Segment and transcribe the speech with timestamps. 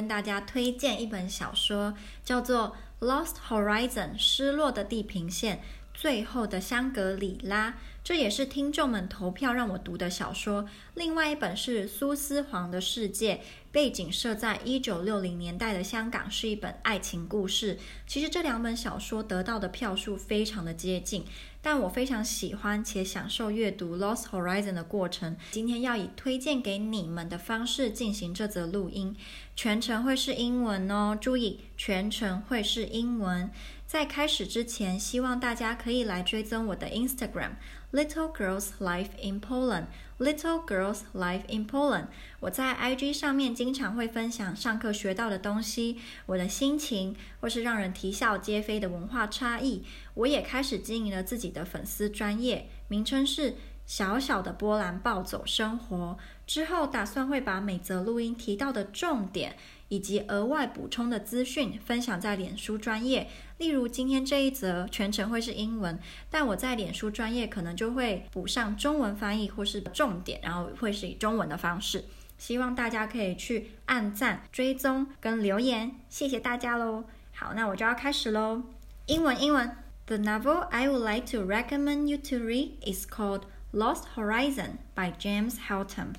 [0.00, 1.92] 跟大家推荐一本小说，
[2.24, 2.74] 叫做
[3.06, 5.60] 《Lost Horizon》失落的地平线。
[5.92, 10.66] 最后的香格里拉，这也是听众们投票让我读的小说。
[10.94, 13.34] 另外一本是《苏斯黄的世界》，
[13.72, 17.78] 背景设在一九六零年代的香港，是一本爱情故事。
[18.06, 21.24] 其实这两本小说得到的票数非常的接近，
[21.62, 25.36] 但我非常喜欢且享受阅读《Lost Horizon》的过程。
[25.52, 29.14] 今天要以推荐给你们的方式进行这则录音，
[29.54, 33.50] 全程会是英文哦，注意全程会是英文。
[33.86, 37.52] 在开始之前，希望大家可以来追踪我的 Instagram
[37.92, 39.86] Little Girls Life in Poland
[40.18, 42.06] Little Girls Life in Poland。
[42.40, 49.82] 我在 IG 上面经常会分享上课学到的东西，我的心情，或是让人啼笑皆非的文化差异。
[50.14, 53.54] 我也开始经营了自己的粉丝专业，名称是
[53.90, 56.16] 小小的波兰暴走生活。
[56.46, 59.56] 之后打算会把每则录音提到的重点。
[59.88, 65.98] 以及额外补充的资讯分享在脸书专业，例如今天这一则全程会是英文，
[66.30, 72.04] 但我在脸书专业可能就会补上中文翻译或是重点，然后会是以中文的方式。
[72.38, 77.02] 希望大家可以去按赞、追踪跟留言，谢谢大家喽。
[77.34, 78.62] 好，那我就要开始喽。
[79.06, 79.76] 英文，英文。
[80.06, 85.56] The novel I would like to recommend you to read is called Lost Horizon by James
[85.68, 86.16] Hilton.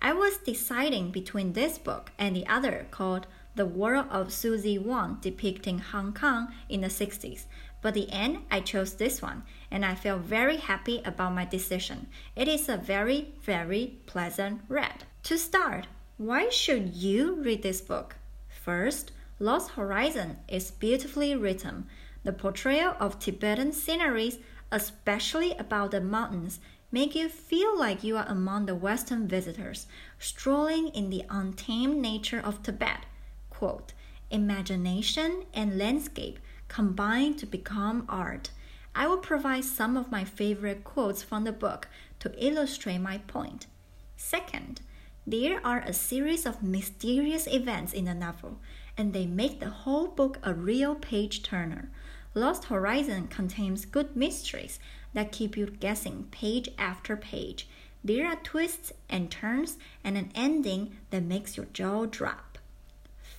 [0.00, 5.18] I was deciding between this book and the other called The World of Suzie Wong
[5.20, 7.44] depicting Hong Kong in the 60s.
[7.82, 12.06] But the end, I chose this one, and I feel very happy about my decision.
[12.34, 15.04] It is a very, very pleasant read.
[15.24, 18.16] To start, why should you read this book?
[18.48, 21.86] First, Lost Horizon is beautifully written.
[22.22, 24.38] The portrayal of Tibetan sceneries,
[24.72, 26.60] especially about the mountains,
[26.94, 29.88] make you feel like you are among the Western visitors,
[30.20, 33.00] strolling in the untamed nature of Tibet.
[33.50, 33.92] Quote,
[34.30, 36.38] Imagination and landscape
[36.68, 38.52] combine to become art.
[38.94, 41.88] I will provide some of my favorite quotes from the book
[42.20, 43.66] to illustrate my point.
[44.16, 44.80] Second,
[45.26, 48.60] there are a series of mysterious events in the novel,
[48.96, 51.90] and they make the whole book a real page turner.
[52.36, 54.80] Lost Horizon contains good mysteries
[55.12, 57.68] that keep you guessing page after page.
[58.02, 62.58] There are twists and turns and an ending that makes your jaw drop.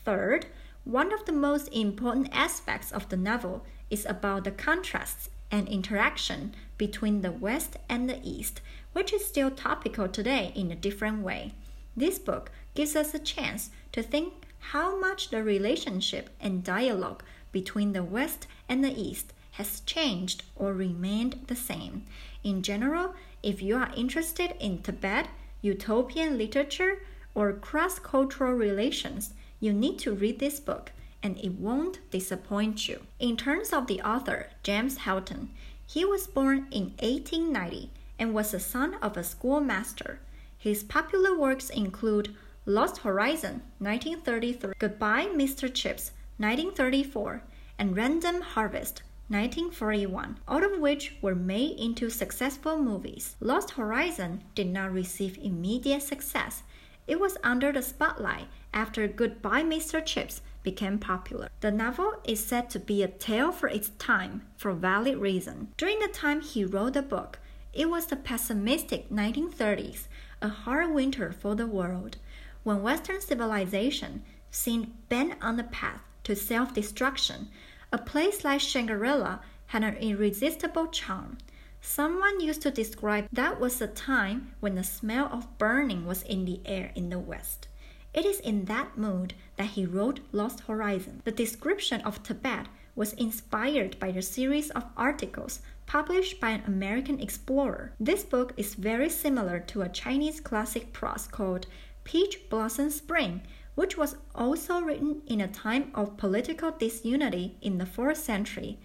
[0.06, 0.46] Third,
[0.86, 6.56] one of the most important aspects of the novel is about the contrasts and interaction
[6.78, 8.62] between the West and the East,
[8.94, 11.54] which is still topical today in a different way.
[11.98, 14.34] This book gives us a chance to think
[14.72, 17.24] how much the relationship and dialogue
[17.56, 22.04] between the West and the East has changed or remained the same.
[22.44, 25.30] In general, if you are interested in Tibet,
[25.62, 27.02] utopian literature,
[27.34, 30.92] or cross cultural relations, you need to read this book
[31.24, 33.00] and it won't disappoint you.
[33.20, 35.50] In terms of the author, James Hilton,
[35.88, 37.90] he was born in 1890
[38.20, 40.20] and was the son of a schoolmaster.
[40.58, 45.74] His popular works include Lost Horizon, 1933, Goodbye, Mr.
[45.74, 47.44] Chips, 1934,
[47.80, 53.38] and Random Harvest, 1941, all of which were made into successful movies.
[53.40, 56.64] Lost Horizon did not receive immediate success.
[57.08, 60.04] It was under the spotlight after Goodbye Mr.
[60.06, 61.48] Chips became popular.
[61.62, 65.70] The novel is said to be a tale for its time for valid reason.
[65.78, 67.40] During the time he wrote the book,
[67.72, 70.08] it was the pessimistic 1930s,
[70.42, 72.18] a hard winter for the world
[72.64, 77.48] when Western civilization seemed bent on the path to self destruction,
[77.92, 81.38] a place like Shangri-La had an irresistible charm.
[81.82, 86.46] Someone used to describe that was a time when the smell of burning was in
[86.46, 87.68] the air in the West.
[88.14, 91.22] It is in that mood that he wrote Lost Horizon.
[91.26, 97.20] The description of Tibet was inspired by the series of articles published by an American
[97.20, 97.94] explorer.
[98.00, 101.68] This book is very similar to a Chinese classic prose called
[102.04, 103.42] Peach Blossom Spring,
[103.76, 108.80] which was also written in a time of political disunity in the 4th century.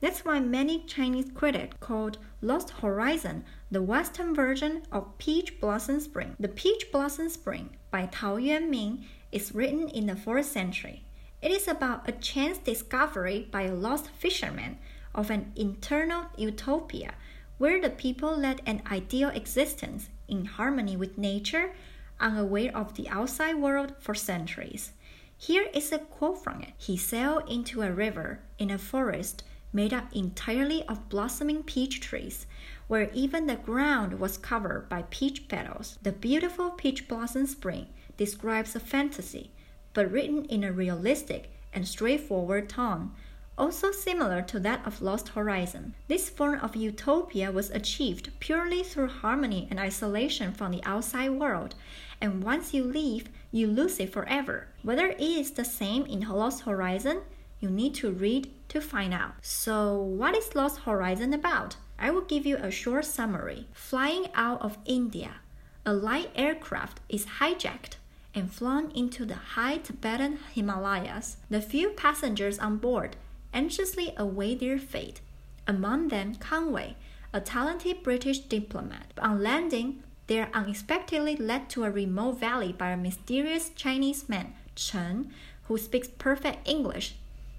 [0.00, 6.36] That's why many Chinese critics called Lost Horizon the Western version of Peach Blossom Spring.
[6.38, 11.04] The Peach Blossom Spring by Tao Yuanming is written in the 4th century.
[11.42, 14.78] It is about a chance discovery by a lost fisherman
[15.14, 17.14] of an internal utopia
[17.58, 21.72] where the people led an ideal existence in harmony with nature
[22.20, 24.92] unaware of the outside world for centuries.
[25.38, 29.42] Here is a quote from it He sailed into a river in a forest
[29.72, 32.46] made up entirely of blossoming peach trees,
[32.88, 35.98] where even the ground was covered by peach petals.
[36.02, 39.50] The beautiful peach blossom spring describes a fantasy,
[39.92, 43.12] but written in a realistic and straightforward tone,
[43.58, 45.94] also similar to that of Lost Horizon.
[46.08, 51.74] This form of utopia was achieved purely through harmony and isolation from the outside world,
[52.20, 54.68] and once you leave, you lose it forever.
[54.82, 57.22] Whether it is the same in Lost Horizon,
[57.60, 59.34] you need to read to find out.
[59.42, 61.76] So, what is Lost Horizon about?
[61.98, 63.66] I will give you a short summary.
[63.72, 65.36] Flying out of India,
[65.84, 67.96] a light aircraft is hijacked
[68.34, 71.38] and flown into the high Tibetan Himalayas.
[71.48, 73.16] The few passengers on board
[73.54, 75.20] anxiously await their fate.
[75.66, 76.96] Among them, Conway,
[77.32, 79.12] a talented British diplomat.
[79.18, 84.54] On landing, they are unexpectedly led to a remote valley by a mysterious Chinese man,
[84.74, 85.30] Chen,
[85.64, 87.16] who speaks perfect English.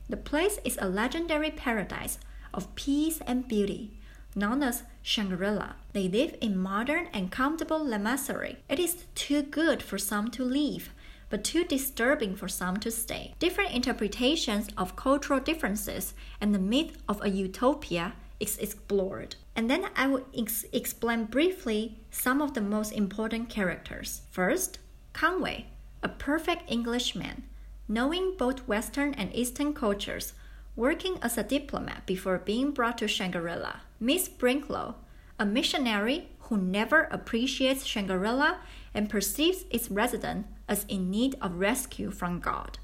[0.09, 2.19] The place is a legendary paradise
[2.53, 3.91] of peace and beauty,
[4.35, 5.73] known as Shangri-La.
[5.93, 8.57] They live in modern and comfortable lamasery.
[8.69, 10.91] It is too good for some to leave,
[11.29, 13.33] but too disturbing for some to stay.
[13.39, 19.35] Different interpretations of cultural differences and the myth of a utopia is explored.
[19.55, 24.21] And then I will ex- explain briefly some of the most important characters.
[24.29, 24.79] First,
[25.13, 25.67] Conway,
[26.03, 27.43] a perfect Englishman,
[27.87, 30.33] knowing both Western and Eastern cultures,
[30.75, 33.77] working as a diplomat before being brought to Shangri-La.
[33.99, 34.95] Miss Brinklow,
[35.39, 38.57] a missionary who never appreciates Shangri-La
[38.93, 42.77] and perceives its residents as in need of rescue from God.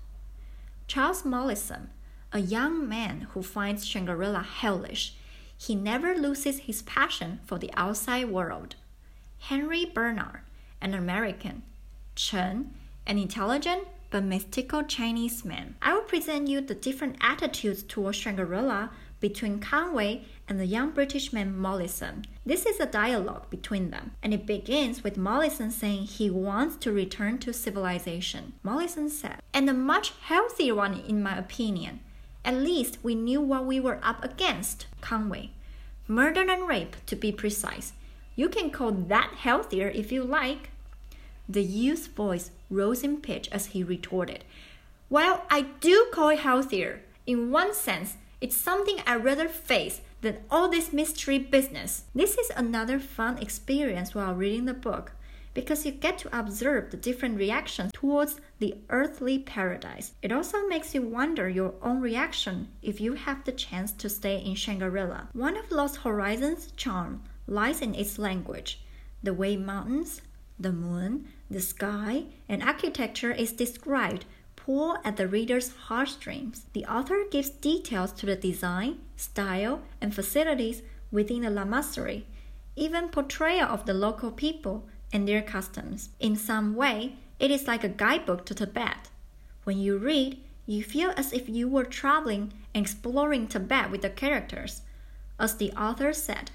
[0.87, 1.89] Charles Mollison,
[2.31, 5.15] a young man who finds Shangri-La hellish,
[5.65, 8.75] he never loses his passion for the outside world.
[9.39, 10.41] Henry Barnard,
[10.81, 11.63] an American.
[12.15, 12.73] Chen,
[13.07, 15.75] an intelligent but mystical Chinese man.
[15.81, 18.89] I will present you the different attitudes towards Shangri-La
[19.21, 22.25] between Conway and the young British man Mollison.
[22.45, 26.91] This is a dialogue between them, and it begins with Mollison saying he wants to
[26.91, 28.51] return to civilization.
[28.63, 32.01] Mollison said, and a much healthier one in my opinion.
[32.45, 34.87] At least we knew what we were up against.
[35.01, 35.51] Conway.
[36.07, 37.93] Murder and rape, to be precise.
[38.35, 40.69] You can call that healthier if you like.
[41.47, 44.43] The youth's voice rose in pitch as he retorted,
[45.09, 47.01] Well, I do call it healthier.
[47.25, 52.03] In one sense, it's something I'd rather face than all this mystery business.
[52.15, 55.11] This is another fun experience while reading the book
[55.53, 60.13] because you get to observe the different reactions towards the earthly paradise.
[60.21, 64.37] It also makes you wonder your own reaction if you have the chance to stay
[64.37, 65.27] in Shangri-La.
[65.33, 68.81] One of Lost Horizons' charm lies in its language.
[69.21, 70.21] The way mountains,
[70.59, 76.65] the moon, the sky, and architecture is described pull at the reader's heartstrings.
[76.73, 82.23] The author gives details to the design, style, and facilities within the lamasery,
[82.75, 86.09] even portrayal of the local people and their customs.
[86.19, 89.09] In some way, it is like a guidebook to Tibet.
[89.63, 94.09] When you read, you feel as if you were traveling and exploring Tibet with the
[94.09, 94.81] characters.
[95.39, 96.51] As the author said,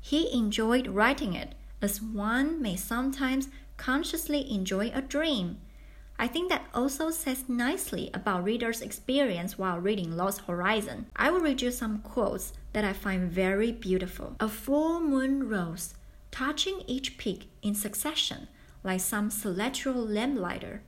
[0.00, 3.48] he enjoyed writing it as one may sometimes
[3.78, 5.56] consciously enjoy a dream
[6.20, 11.06] I think that also says nicely about readers' experience while reading Lost Horizon.
[11.16, 14.36] I will read you some quotes that I find very beautiful.
[14.38, 15.94] A full moon rose,
[16.30, 18.48] touching each peak in succession
[18.82, 20.82] like some celestial lamplighter,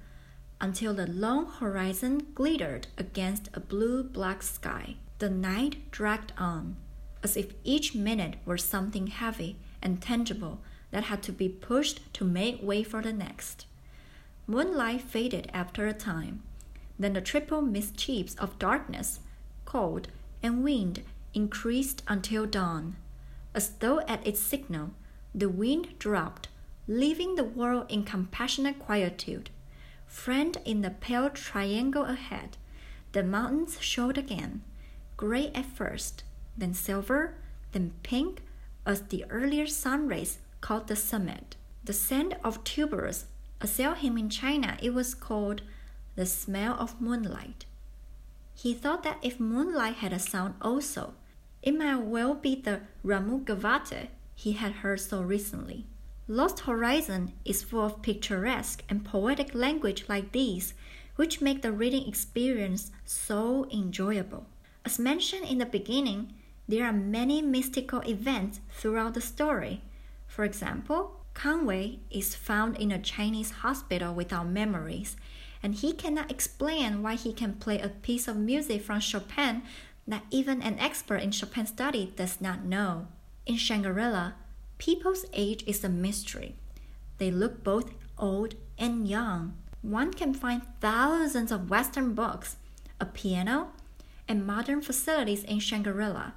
[0.61, 4.97] until the long horizon glittered against a blue black sky.
[5.19, 6.77] The night dragged on,
[7.23, 12.25] as if each minute were something heavy and tangible that had to be pushed to
[12.25, 13.67] make way for the next.
[14.47, 16.43] Moonlight faded after a time.
[16.99, 19.21] Then the triple mischiefs of darkness,
[19.65, 20.09] cold,
[20.43, 21.03] and wind
[21.35, 22.97] increased until dawn.
[23.55, 24.91] As though at its signal,
[25.35, 26.49] the wind dropped,
[26.87, 29.51] leaving the world in compassionate quietude.
[30.07, 32.57] Framed in the pale triangle ahead,
[33.13, 34.63] the mountains showed again,
[35.17, 36.25] gray at first,
[36.57, 37.35] then silver,
[37.73, 38.43] then pink,
[38.85, 41.57] as the earlier sun rays caught the summit.
[41.85, 43.25] The scent of tuberose
[43.61, 45.63] assailed him in China, it was called
[46.15, 47.65] the smell of moonlight.
[48.55, 51.15] He thought that if moonlight had a sound also,
[51.63, 54.09] it might well be the Rameau gavotte
[54.43, 55.87] he had heard so recently.
[56.27, 60.75] Lost Horizon is full of picturesque and poetic language like these,
[61.15, 64.47] which make the reading experience so enjoyable.
[64.85, 66.33] As mentioned in the beginning,
[66.67, 69.83] there are many mystical events throughout the story.
[70.27, 75.17] For example, Conway is found in a Chinese hospital without memories,
[75.63, 79.63] and he cannot explain why he can play a piece of music from Chopin
[80.09, 83.07] that even an expert in Chopin study does not know.
[83.45, 84.33] In Shangri-La,
[84.79, 86.55] people's age is a mystery.
[87.19, 89.57] They look both old and young.
[89.83, 92.57] one can find thousands of Western books,
[93.01, 93.73] a piano,
[94.29, 96.31] and modern facilities in Shangri-La,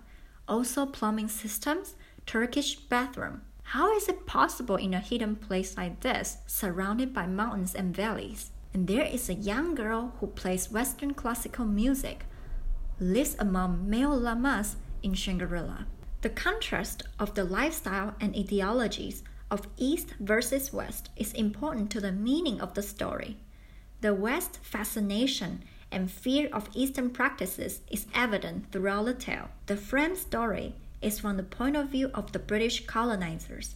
[0.48, 1.94] also plumbing systems,
[2.26, 3.42] Turkish bathroom.
[3.70, 8.50] How is it possible in a hidden place like this, surrounded by mountains and valleys?
[8.74, 12.26] And there is a young girl who plays Western classical music,
[13.00, 15.84] lives among male lamas in Shangri-La.
[16.26, 22.12] The contrast of the lifestyle and ideologies of East versus West is important to the
[22.12, 23.38] meaning of the story.
[24.02, 29.50] The West fascination and fear of Eastern practices is evident throughout the tale.
[29.68, 33.76] The frame story is from the point of view of the British colonizers.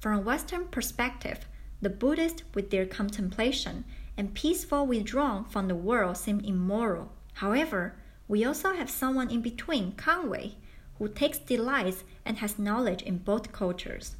[0.00, 1.46] From a Western perspective,
[1.80, 3.84] the Buddhists, with their contemplation
[4.16, 7.12] and peaceful withdrawal from the world, seem immoral.
[7.34, 7.94] However,
[8.26, 10.56] we also have someone in between, Conway,
[10.98, 14.16] who takes delight and has knowledge in both cultures.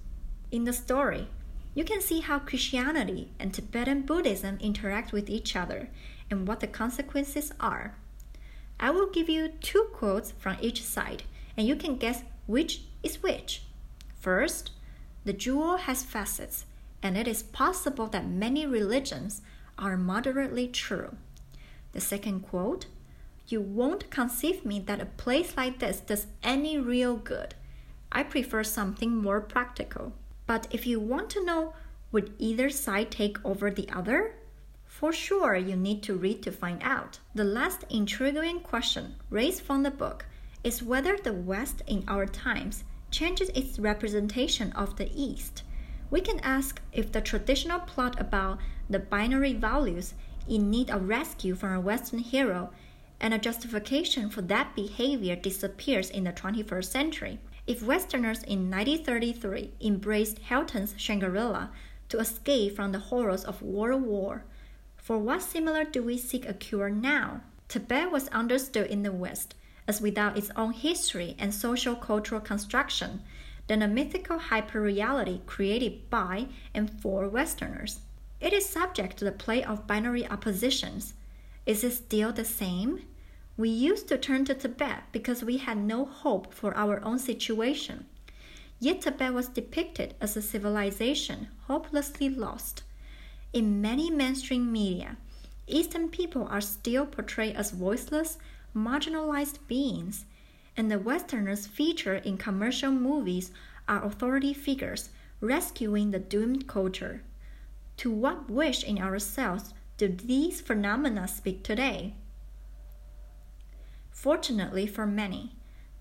[0.51, 1.29] In the story,
[1.75, 5.89] you can see how Christianity and Tibetan Buddhism interact with each other
[6.31, 7.97] and what the consequences are.
[8.79, 11.25] I will give you two quotes from each side,
[11.57, 13.63] and you can guess which is which.
[14.21, 14.71] First,
[15.25, 16.67] the jewel has facets,
[17.03, 19.43] and it is possible that many religions
[19.79, 21.17] are moderately true.
[21.93, 22.87] The second quote
[23.47, 27.55] You won't conceive me that a place like this does any real good.
[28.11, 30.13] I prefer something more practical.
[30.47, 31.75] But if you want to know
[32.13, 34.37] would either side take over the other,
[34.87, 37.19] for sure you need to read to find out.
[37.35, 40.25] The last intriguing question raised from the book
[40.63, 45.65] is whether the West in our times changes its representation of the East.
[46.11, 48.59] We can ask if the traditional plot about
[48.89, 50.15] the binary values
[50.49, 52.71] in need of rescue from a Western hero
[53.25, 57.39] and a justification for that behavior disappears in the 21st century.
[57.67, 61.69] If Westerners in 1933 embraced Hilton's Shangri-La
[62.11, 64.45] to escape from the horrors of World War,
[64.99, 67.41] for what similar do we seek a cure now?
[67.67, 69.55] Tibet was understood in the West
[69.89, 73.23] as without its own history and social cultural construction
[73.69, 78.01] than a mythical hyperreality created by and for Westerners.
[78.39, 81.15] It is subject to the play of binary oppositions.
[81.65, 83.01] Is it still the same?
[83.57, 88.07] We used to turn to Tibet because we had no hope for our own situation.
[88.81, 92.83] Yet Tibet was depicted as a civilization hopelessly lost.
[93.53, 95.17] In many mainstream media,
[95.69, 98.39] Eastern people are still portrayed as voiceless,
[98.75, 100.25] marginalized beings,
[100.77, 103.53] and the Westerners featured in commercial movies
[103.87, 107.23] are authority figures rescuing the doomed culture.
[107.99, 112.15] To what wish in ourselves do these phenomena speak today?
[114.15, 115.57] Fortunately for many,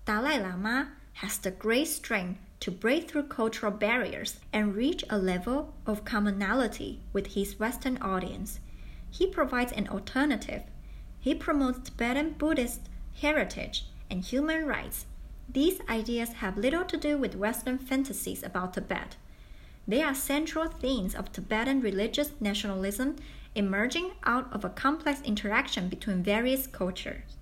[0.06, 5.74] Dalai Lama has the great strength to break through cultural barriers and reach a level
[5.84, 8.60] of commonality with his Western audience.
[9.10, 10.62] He provides an alternative.
[11.18, 12.88] He promotes Tibetan Buddhist
[13.20, 15.06] heritage and human rights.
[15.48, 19.16] These ideas have little to do with Western fantasies about Tibet.
[19.88, 23.16] They are central themes of Tibetan religious nationalism
[23.56, 27.36] emerging out of a complex interaction between various cultures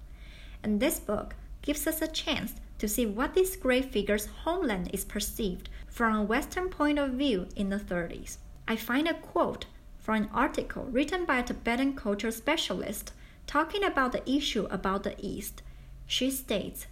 [0.62, 5.04] and this book gives us a chance to see what this great figure's homeland is
[5.04, 8.38] perceived from a Western point of view in the 30s.
[8.66, 9.66] I find a quote
[10.00, 13.12] from an article written by a Tibetan culture specialist
[13.46, 15.62] talking about the issue about the East.
[16.06, 16.86] She states,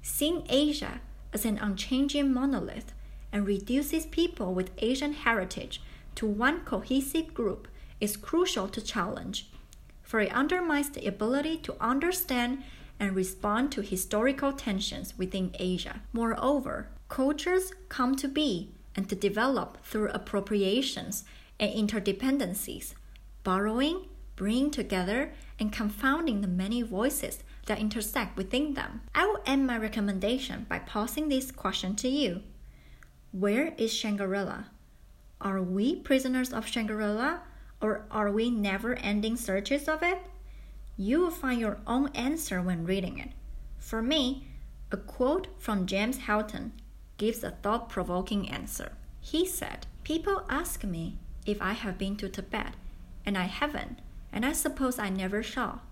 [0.00, 1.00] Seeing Asia
[1.32, 2.94] as an unchanging monolith
[3.32, 5.82] and reduces people with Asian heritage
[6.14, 7.68] to one cohesive group
[8.00, 9.50] is crucial to challenge,
[10.02, 12.62] for it undermines the ability to understand
[13.00, 16.00] and respond to historical tensions within Asia.
[16.12, 21.24] Moreover, cultures come to be and to develop through appropriations
[21.60, 22.94] and interdependencies,
[23.44, 29.02] borrowing, bringing together, and confounding the many voices that intersect within them.
[29.14, 32.42] I will end my recommendation by posing this question to you
[33.32, 34.64] Where is Shangri La?
[35.40, 37.40] Are we prisoners of Shangri La,
[37.80, 40.18] or are we never ending searches of it?
[41.00, 43.30] You will find your own answer when reading it.
[43.78, 44.48] For me,
[44.90, 46.72] a quote from James Hilton
[47.18, 48.92] gives a thought provoking answer.
[49.20, 52.74] He said, People ask me if I have been to Tibet,
[53.24, 54.00] and I haven't,
[54.32, 55.82] and I suppose I never shall.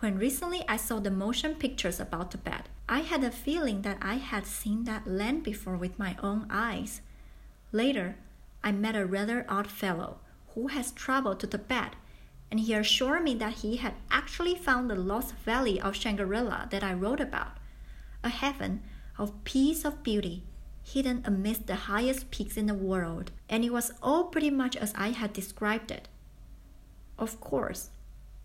[0.00, 4.14] When recently I saw the motion pictures about Tibet, I had a feeling that I
[4.14, 7.02] had seen that land before with my own eyes.
[7.70, 8.16] Later,
[8.64, 10.18] I met a rather odd fellow
[10.54, 11.94] who has traveled to Tibet
[12.53, 16.83] and he assured me that he had actually found the lost valley of Shangri-La that
[16.83, 17.57] I wrote about,
[18.23, 18.81] a heaven
[19.17, 20.43] of peace of beauty
[20.83, 24.93] hidden amidst the highest peaks in the world, and it was all pretty much as
[24.95, 26.07] I had described it.
[27.17, 27.89] Of course,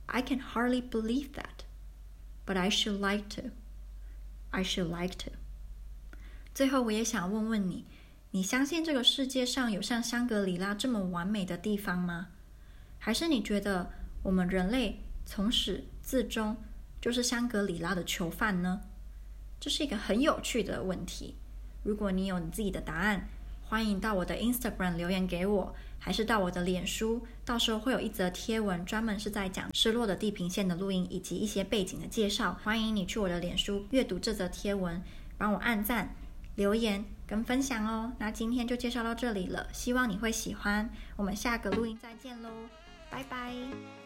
[0.07, 1.65] I can hardly believe that,
[2.45, 3.53] but I should like to.
[4.53, 5.31] I should like to.
[6.53, 7.87] 最后，我也想问问你，
[8.33, 12.29] 你相信这个世界上有像香格里拉这么完美的地方吗？
[12.99, 13.91] 还是你觉得
[14.24, 16.58] 我们人类从始至终
[17.02, 18.82] 就是香格里拉的囚犯呢？
[19.60, 21.36] 这是一个很有趣的问题。
[21.84, 23.28] 如果你有你自己的答案，
[23.62, 32.58] 欢迎到我的 Instagram 留言给我，还是到我的脸书，到时候会有一则贴文，专门是在讲失落的地平线的录音以及一些背景的介绍。
[32.64, 35.02] 欢迎你去我的脸书阅读这则贴文，
[35.38, 36.16] 帮我按赞、
[36.56, 38.14] 留言跟分享哦。
[38.18, 40.90] 那今天就介绍到这里了，希望你会喜欢。
[41.16, 42.50] 我们下个录音再见喽，
[43.10, 43.99] 拜拜。